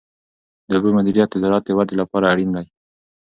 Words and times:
د 0.69 0.71
اوبو 0.77 0.89
مدیریت 0.97 1.29
د 1.31 1.35
زراعت 1.43 1.63
د 1.65 1.69
ودې 1.77 1.95
لپاره 2.01 2.29
اړین 2.33 2.49
دی. 2.55 2.65